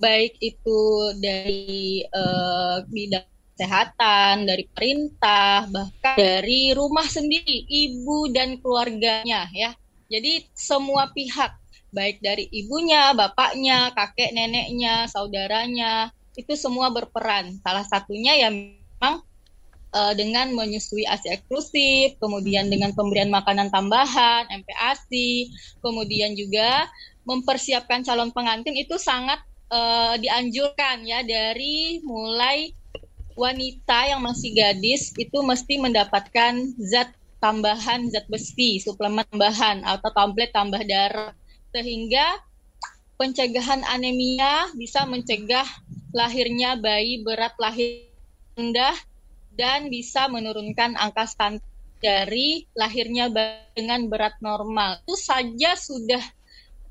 [0.00, 0.80] baik itu
[1.20, 9.76] dari uh, bidang kesehatan, dari perintah, bahkan dari rumah sendiri, ibu dan keluarganya ya.
[10.12, 11.56] Jadi semua pihak,
[11.96, 17.56] baik dari ibunya, bapaknya, kakek, neneknya, saudaranya, itu semua berperan.
[17.64, 19.24] Salah satunya ya memang
[19.96, 26.88] uh, dengan menyusui ASI eksklusif, kemudian dengan pemberian makanan tambahan, MPASI, kemudian juga
[27.24, 29.38] mempersiapkan calon pengantin itu sangat
[29.70, 32.74] uh, dianjurkan ya dari mulai
[33.32, 37.08] wanita yang masih gadis itu mesti mendapatkan zat
[37.42, 41.34] tambahan zat besi, suplemen tambahan atau tablet tambah darah
[41.74, 42.38] sehingga
[43.18, 45.66] pencegahan anemia bisa mencegah
[46.14, 48.06] lahirnya bayi berat lahir
[48.54, 48.94] rendah
[49.58, 51.66] dan bisa menurunkan angka stunting
[52.02, 53.30] dari lahirnya
[53.78, 55.00] dengan berat normal.
[55.06, 56.20] Itu saja sudah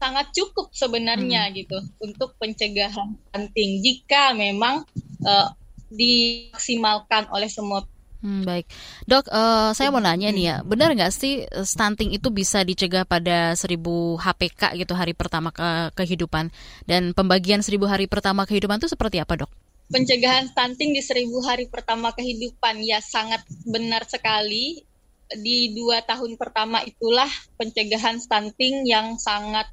[0.01, 1.53] sangat cukup sebenarnya hmm.
[1.61, 4.87] gitu untuk pencegahan stunting jika memang
[5.21, 5.47] uh,
[5.91, 7.85] dimaksimalkan oleh semua
[8.21, 8.69] Hmm, baik,
[9.09, 13.01] dok, uh, saya mau nanya nih ya, benar nggak sih eh, stunting itu bisa dicegah
[13.01, 13.81] pada 1000
[14.21, 16.53] HPK gitu hari pertama ke kehidupan
[16.85, 19.49] dan pembagian 1000 hari pertama kehidupan itu seperti apa dok?
[19.89, 24.85] Pencegahan stunting di 1000 hari pertama kehidupan ya sangat benar sekali.
[25.31, 29.65] Di dua tahun pertama itulah pencegahan stunting yang sangat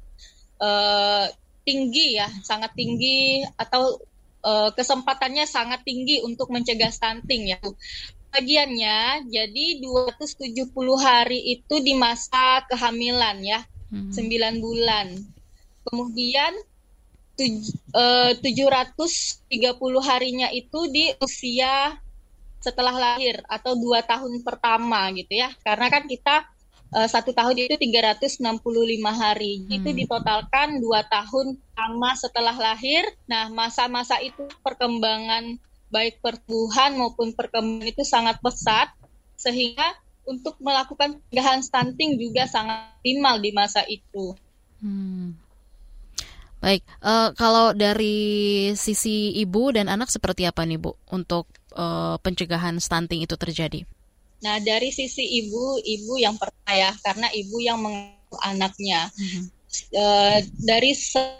[0.57, 1.29] uh,
[1.67, 4.01] tinggi ya, sangat tinggi atau
[4.71, 7.59] kesempatannya sangat tinggi untuk mencegah stunting ya
[8.29, 13.59] bagiannya jadi 270 hari itu di masa kehamilan ya,
[13.93, 14.13] hmm.
[14.13, 15.07] 9 bulan.
[15.85, 16.53] Kemudian
[17.33, 21.97] tuj, uh, 730 harinya itu di usia
[22.59, 25.49] setelah lahir atau dua tahun pertama gitu ya.
[25.63, 26.43] Karena kan kita
[26.93, 28.43] uh, satu tahun itu 365
[29.15, 29.63] hari.
[29.63, 29.75] Hmm.
[29.79, 33.07] Itu ditotalkan dua tahun sama setelah lahir.
[33.25, 35.57] Nah, masa-masa itu perkembangan
[35.89, 38.93] baik pertumbuhan maupun perkembangan itu sangat pesat
[39.35, 39.97] sehingga
[40.29, 44.37] untuk melakukan pencegahan stunting juga sangat minimal di masa itu.
[44.79, 45.33] Hmm.
[46.59, 52.77] Baik, uh, kalau dari sisi ibu dan anak seperti apa nih Bu untuk uh, pencegahan
[52.83, 53.87] stunting itu terjadi?
[54.43, 59.07] Nah dari sisi ibu, ibu yang pertama ya karena ibu yang mengandung anaknya.
[59.15, 59.47] Hmm.
[59.93, 61.31] Uh, dari sejak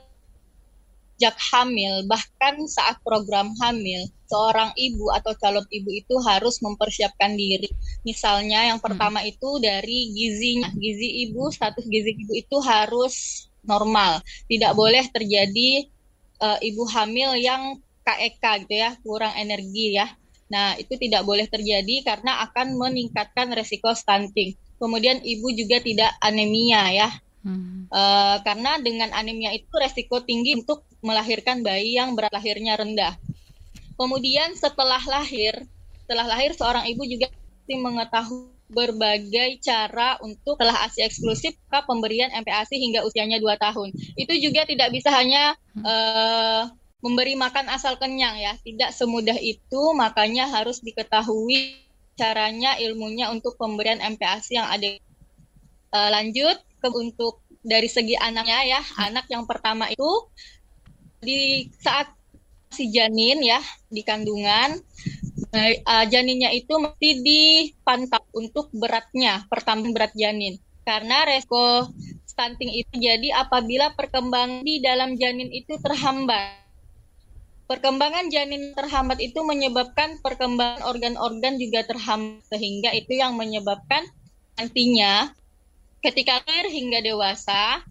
[1.52, 7.68] hamil bahkan saat program hamil seorang ibu atau calon ibu itu harus mempersiapkan diri.
[8.06, 9.32] Misalnya yang pertama hmm.
[9.34, 10.70] itu dari gizinya.
[10.78, 14.22] Gizi ibu, status gizi ibu itu harus normal.
[14.46, 15.89] Tidak boleh terjadi
[16.46, 20.08] uh, ibu hamil yang KEK gitu ya, kurang energi ya.
[20.50, 24.58] Nah, itu tidak boleh terjadi karena akan meningkatkan resiko stunting.
[24.82, 27.10] Kemudian ibu juga tidak anemia ya.
[27.39, 27.88] Hmm.
[27.89, 33.15] Uh, karena dengan anemia itu resiko tinggi untuk melahirkan bayi yang berat lahirnya rendah.
[34.00, 35.60] Kemudian setelah lahir,
[36.08, 37.28] setelah lahir seorang ibu juga
[37.68, 43.90] mengetahui berbagai cara untuk setelah ASI eksklusif ke pemberian MPASI hingga usianya 2 tahun.
[44.14, 46.70] Itu juga tidak bisa hanya uh,
[47.02, 51.82] memberi makan asal kenyang ya, tidak semudah itu, makanya harus diketahui
[52.14, 54.90] caranya, ilmunya untuk pemberian MPASI yang ada.
[55.90, 60.30] Uh, lanjut ke untuk dari segi anaknya ya, anak yang pertama itu
[61.20, 62.18] di saat
[62.69, 64.77] si janin ya di kandungan.
[65.49, 70.62] Uh, janinnya itu mesti dipantau untuk beratnya pertama berat janin.
[70.86, 71.89] Karena resiko
[72.29, 76.62] stunting itu jadi apabila perkembangan di dalam janin itu terhambat.
[77.69, 84.05] Perkembangan janin terhambat itu menyebabkan perkembangan organ-organ juga terhambat sehingga itu yang menyebabkan
[84.58, 85.29] nantinya
[86.01, 87.86] ketika lahir hingga dewasa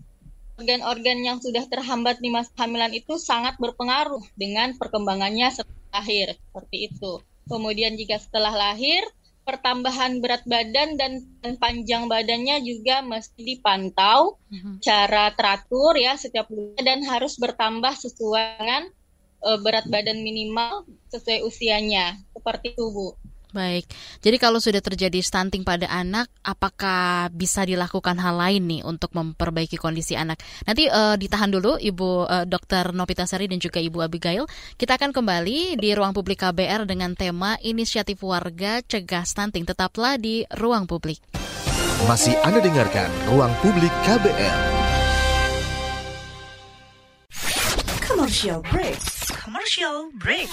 [0.58, 6.90] organ-organ yang sudah terhambat di masa kehamilan itu sangat berpengaruh dengan perkembangannya setelah lahir seperti
[6.90, 7.22] itu.
[7.46, 9.00] Kemudian jika setelah lahir
[9.46, 11.24] pertambahan berat badan dan,
[11.56, 14.84] panjang badannya juga mesti dipantau mm-hmm.
[14.84, 18.92] cara teratur ya setiap bulan dan harus bertambah sesuai dengan
[19.48, 23.16] uh, berat badan minimal sesuai usianya seperti itu Bu.
[23.48, 23.88] Baik,
[24.20, 29.80] jadi kalau sudah terjadi stunting pada anak, apakah bisa dilakukan hal lain nih untuk memperbaiki
[29.80, 30.36] kondisi anak?
[30.68, 32.92] Nanti uh, ditahan dulu Ibu uh, Dr.
[32.92, 34.44] Nopitasari dan juga Ibu Abigail.
[34.76, 39.64] Kita akan kembali di ruang publik KBR dengan tema Inisiatif Warga Cegah Stunting.
[39.64, 41.24] Tetaplah di ruang publik.
[42.04, 44.60] Masih Anda dengarkan Ruang Publik KBR.
[48.04, 49.00] Commercial break.
[49.34, 50.52] Commercial break.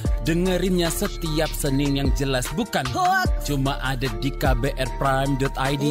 [0.21, 3.49] Dengerinnya setiap Senin yang jelas bukan hoax.
[3.49, 5.85] Cuma ada di kbrprime.id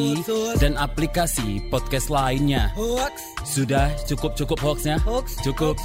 [0.55, 2.71] dan aplikasi podcast lainnya.
[2.79, 3.11] Hoax.
[3.43, 5.03] Sudah cukup-cukup hoaxnya?
[5.03, 5.35] Hoax.
[5.43, 5.75] Cukup.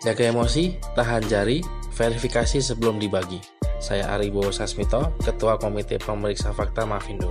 [0.00, 1.60] Jaga emosi, tahan jari,
[1.92, 3.44] verifikasi sebelum dibagi.
[3.76, 7.28] Saya Aribo Sasmito, Ketua Komite Pemeriksa Fakta Mafindo.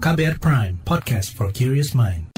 [0.00, 2.32] KBR Prime, podcast for curious mind.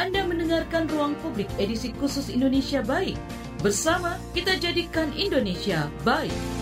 [0.00, 3.20] Anda mendengarkan Ruang Publik edisi khusus Indonesia Baik.
[3.60, 6.59] Bersama kita jadikan Indonesia baik.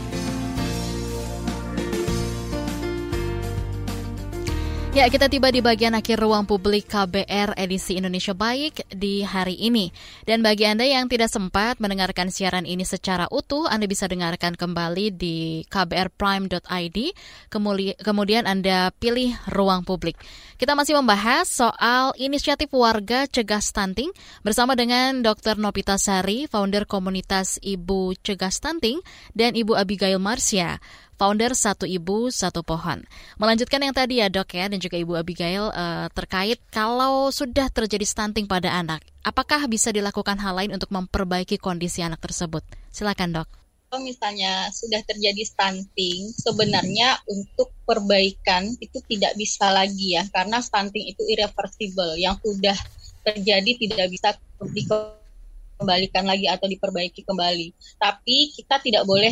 [4.96, 9.92] Ya, kita tiba di bagian akhir ruang publik KBR edisi Indonesia Baik di hari ini.
[10.24, 15.12] Dan bagi Anda yang tidak sempat mendengarkan siaran ini secara utuh, Anda bisa dengarkan kembali
[15.12, 16.98] di kbrprime.id,
[18.00, 20.16] kemudian Anda pilih ruang publik.
[20.56, 24.08] Kita masih membahas soal inisiatif warga cegah stunting
[24.40, 25.60] bersama dengan Dr.
[25.60, 29.04] Nopita Sari, founder komunitas Ibu Cegah Stunting,
[29.36, 30.80] dan Ibu Abigail Marsya,
[31.18, 33.02] founder Satu Ibu Satu Pohon.
[33.36, 38.06] Melanjutkan yang tadi ya dok ya dan juga Ibu Abigail uh, terkait kalau sudah terjadi
[38.06, 42.62] stunting pada anak, apakah bisa dilakukan hal lain untuk memperbaiki kondisi anak tersebut?
[42.94, 43.48] Silakan dok.
[43.88, 51.08] Kalau misalnya sudah terjadi stunting, sebenarnya untuk perbaikan itu tidak bisa lagi ya, karena stunting
[51.08, 52.76] itu irreversible, yang sudah
[53.24, 55.17] terjadi tidak bisa dikembalikan
[56.26, 57.74] lagi atau diperbaiki kembali.
[57.98, 59.30] Tapi kita tidak boleh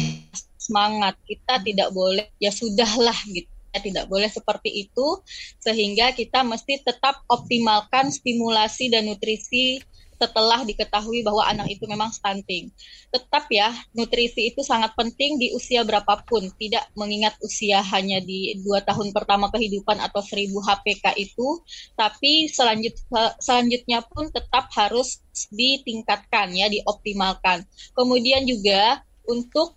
[0.66, 5.22] semangat kita tidak boleh ya sudahlah gitu ya tidak boleh seperti itu
[5.62, 9.78] sehingga kita mesti tetap optimalkan stimulasi dan nutrisi
[10.16, 12.72] setelah diketahui bahwa anak itu memang stunting.
[13.12, 18.80] Tetap ya, nutrisi itu sangat penting di usia berapapun, tidak mengingat usia hanya di dua
[18.80, 21.60] tahun pertama kehidupan atau 1000 HPK itu,
[21.94, 22.96] tapi selanjut,
[23.38, 25.20] selanjutnya pun tetap harus
[25.52, 27.68] ditingkatkan ya, dioptimalkan.
[27.92, 29.76] Kemudian juga untuk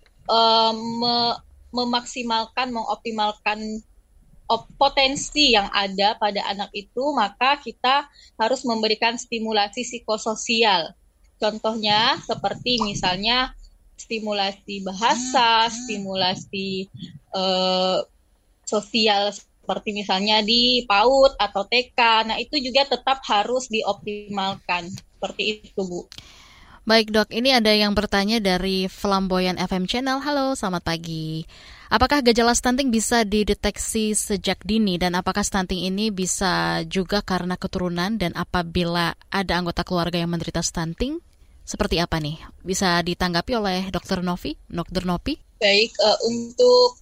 [0.74, 1.36] me
[1.70, 3.62] memaksimalkan, mengoptimalkan
[4.74, 10.90] potensi yang ada pada anak itu, maka kita harus memberikan stimulasi psikososial.
[11.38, 13.54] Contohnya seperti misalnya
[14.00, 16.88] stimulasi bahasa, stimulasi
[17.36, 18.02] uh,
[18.66, 22.00] sosial seperti misalnya di PAUD atau TK.
[22.26, 24.90] Nah, itu juga tetap harus dioptimalkan.
[24.90, 26.10] Seperti itu, Bu.
[26.90, 30.18] Baik dok, ini ada yang bertanya dari Flamboyan FM Channel.
[30.26, 31.46] Halo, selamat pagi.
[31.86, 38.18] Apakah gejala stunting bisa dideteksi sejak dini dan apakah stunting ini bisa juga karena keturunan
[38.18, 41.22] dan apabila ada anggota keluarga yang menderita stunting?
[41.62, 42.42] Seperti apa nih?
[42.66, 45.38] Bisa ditanggapi oleh Dokter Novi, Dokter Nopi?
[45.62, 46.98] Baik, uh, untuk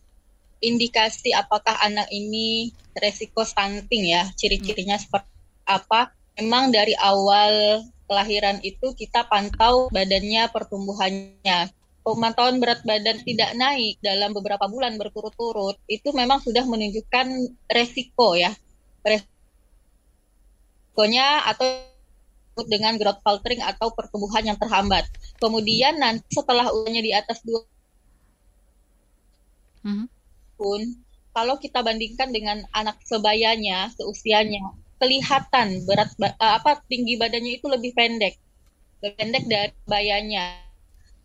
[0.61, 5.05] indikasi apakah anak ini resiko stunting ya, ciri-cirinya hmm.
[5.09, 5.33] seperti
[5.65, 6.13] apa?
[6.37, 11.69] Memang dari awal kelahiran itu kita pantau badannya pertumbuhannya.
[12.03, 18.57] Pemantauan berat badan tidak naik dalam beberapa bulan berturut-turut itu memang sudah menunjukkan resiko ya.
[19.05, 19.29] Resikonya
[21.53, 21.69] atau
[22.67, 25.05] dengan growth faltering atau pertumbuhan yang terhambat.
[25.37, 27.61] Kemudian nanti setelah usianya di atas dua
[29.85, 30.07] mm-hmm.
[30.59, 30.81] pun
[31.31, 37.95] kalau kita bandingkan dengan anak sebayanya seusianya kelihatan berat uh, apa tinggi badannya itu lebih
[37.95, 38.35] pendek.
[39.01, 40.59] Lebih pendek dari bayanya.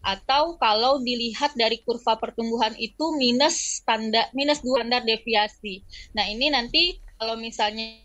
[0.03, 5.81] Atau kalau dilihat dari kurva pertumbuhan itu minus standar minus dua standar deviasi.
[6.13, 7.97] Nah ini nanti kalau misalnya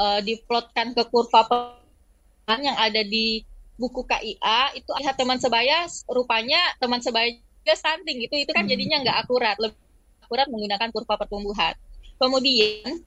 [0.00, 3.46] uh, diplotkan ke kurva pertumbuhan yang ada di
[3.80, 8.72] buku KIA itu lihat teman sebaya rupanya teman sebaya juga stunting itu itu kan hmm.
[8.72, 9.56] jadinya nggak akurat.
[9.62, 9.78] Lebih
[10.26, 11.74] akurat menggunakan kurva pertumbuhan
[12.20, 13.00] Kemudian,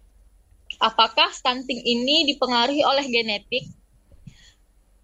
[0.81, 3.69] apakah stunting ini dipengaruhi oleh genetik?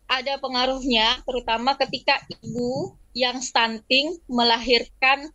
[0.09, 5.29] Ada pengaruhnya, terutama ketika ibu yang stunting melahirkan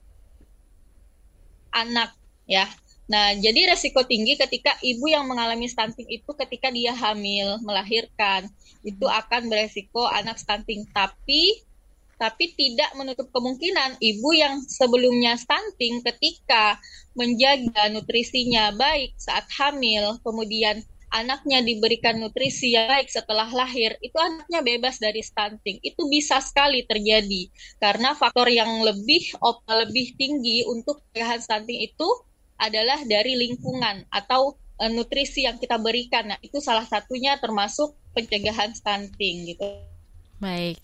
[1.71, 2.19] anak,
[2.51, 2.67] ya.
[3.07, 8.51] Nah, jadi resiko tinggi ketika ibu yang mengalami stunting itu ketika dia hamil, melahirkan,
[8.83, 10.83] itu akan beresiko anak stunting.
[10.91, 11.63] Tapi
[12.25, 16.81] tapi tidak menutup kemungkinan ibu yang sebelumnya stunting ketika
[17.13, 20.81] menjaga nutrisinya baik saat hamil, kemudian
[21.13, 25.85] anaknya diberikan nutrisi yang baik setelah lahir, itu anaknya bebas dari stunting.
[25.85, 29.37] Itu bisa sekali terjadi karena faktor yang lebih
[29.69, 32.09] lebih tinggi untuk pencegahan stunting itu
[32.57, 36.33] adalah dari lingkungan atau e, nutrisi yang kita berikan.
[36.33, 39.69] Nah, itu salah satunya termasuk pencegahan stunting gitu.
[40.41, 40.81] Baik.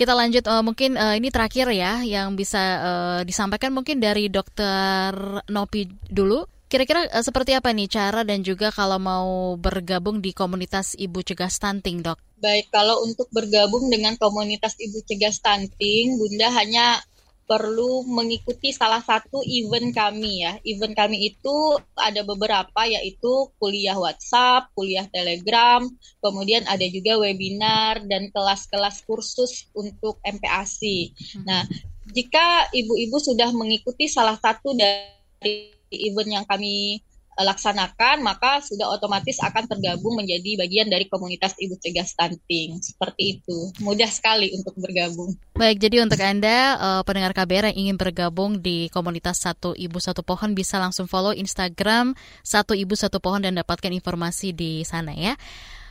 [0.00, 5.12] Kita lanjut uh, mungkin uh, ini terakhir ya yang bisa uh, disampaikan mungkin dari Dokter
[5.52, 6.48] Nopi dulu.
[6.72, 11.52] Kira-kira uh, seperti apa nih cara dan juga kalau mau bergabung di komunitas Ibu Cegah
[11.52, 12.16] Stunting, Dok?
[12.40, 17.04] Baik, kalau untuk bergabung dengan komunitas Ibu Cegah Stunting, Bunda hanya
[17.50, 20.54] perlu mengikuti salah satu event kami ya.
[20.62, 25.82] Event kami itu ada beberapa yaitu kuliah WhatsApp, kuliah Telegram,
[26.22, 31.10] kemudian ada juga webinar dan kelas-kelas kursus untuk MPASI.
[31.42, 31.66] Nah,
[32.14, 37.02] jika ibu-ibu sudah mengikuti salah satu dari event yang kami
[37.42, 42.78] laksanakan, maka sudah otomatis akan tergabung menjadi bagian dari komunitas ibu cegah stunting.
[42.80, 43.72] Seperti itu.
[43.80, 45.34] Mudah sekali untuk bergabung.
[45.56, 50.24] Baik, jadi untuk Anda uh, pendengar KBR yang ingin bergabung di komunitas Satu Ibu Satu
[50.24, 55.36] Pohon bisa langsung follow Instagram Satu Ibu Satu Pohon dan dapatkan informasi di sana ya.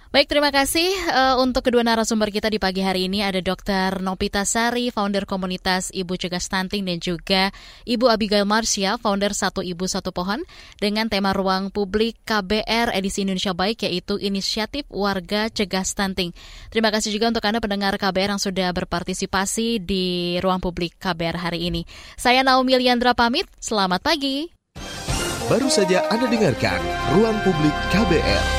[0.09, 4.01] Baik, terima kasih uh, untuk kedua narasumber kita di pagi hari ini ada Dr.
[4.01, 7.53] Nopita Sari, founder komunitas Ibu Cegah Stunting dan juga
[7.85, 10.41] Ibu Abigail Marsha, founder Satu Ibu Satu Pohon
[10.81, 16.33] dengan tema Ruang Publik KBR edisi Indonesia Baik yaitu Inisiatif Warga Cegah Stunting.
[16.73, 21.69] Terima kasih juga untuk Anda pendengar KBR yang sudah berpartisipasi di Ruang Publik KBR hari
[21.69, 21.85] ini.
[22.17, 24.49] Saya Naomi Liandra pamit, selamat pagi.
[25.45, 26.81] Baru saja Anda dengarkan
[27.13, 28.58] Ruang Publik KBR.